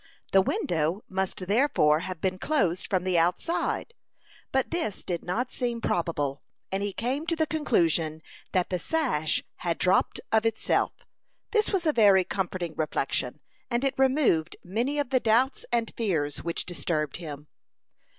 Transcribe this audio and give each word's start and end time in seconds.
The 0.31 0.41
window 0.41 1.03
must 1.07 1.45
therefore 1.45 1.99
have 1.99 2.19
been 2.21 2.39
closed 2.39 2.87
from 2.87 3.03
the 3.03 3.19
outside; 3.19 3.93
but 4.51 4.71
this 4.71 5.03
did 5.03 5.23
not 5.23 5.51
seem 5.51 5.79
probable, 5.79 6.41
and 6.71 6.81
he 6.81 6.91
came 6.91 7.27
to 7.27 7.35
the 7.35 7.45
conclusion 7.45 8.23
that 8.51 8.71
the 8.71 8.79
sash 8.79 9.43
had 9.57 9.77
dropped 9.77 10.19
of 10.31 10.43
itself. 10.43 10.93
This 11.51 11.69
was 11.69 11.85
a 11.85 11.93
very 11.93 12.23
comforting 12.23 12.73
reflection, 12.73 13.41
and 13.69 13.83
it 13.83 13.93
removed 13.95 14.57
many 14.63 14.97
of 14.97 15.11
the 15.11 15.19
doubts 15.19 15.67
and 15.71 15.93
fears 15.95 16.43
which 16.43 16.65
disturbed 16.65 17.17
him. 17.17 17.45